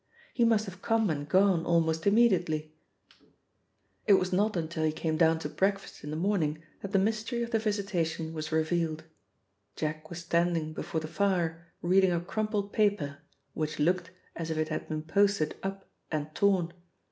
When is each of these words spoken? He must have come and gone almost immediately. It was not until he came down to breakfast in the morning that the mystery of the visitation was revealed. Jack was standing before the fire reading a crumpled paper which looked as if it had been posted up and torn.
He 0.33 0.43
must 0.43 0.65
have 0.65 0.81
come 0.81 1.11
and 1.11 1.29
gone 1.29 1.63
almost 1.63 2.07
immediately. 2.07 2.73
It 4.07 4.13
was 4.15 4.33
not 4.33 4.57
until 4.57 4.83
he 4.83 4.91
came 4.91 5.15
down 5.15 5.37
to 5.37 5.47
breakfast 5.47 6.03
in 6.03 6.09
the 6.09 6.15
morning 6.17 6.63
that 6.81 6.91
the 6.91 6.97
mystery 6.97 7.43
of 7.43 7.51
the 7.51 7.59
visitation 7.59 8.33
was 8.33 8.51
revealed. 8.51 9.03
Jack 9.75 10.09
was 10.09 10.17
standing 10.17 10.73
before 10.73 11.01
the 11.01 11.07
fire 11.07 11.67
reading 11.83 12.11
a 12.11 12.19
crumpled 12.19 12.73
paper 12.73 13.19
which 13.53 13.77
looked 13.77 14.09
as 14.35 14.49
if 14.49 14.57
it 14.57 14.69
had 14.69 14.87
been 14.89 15.03
posted 15.03 15.55
up 15.61 15.87
and 16.11 16.33
torn. 16.33 16.73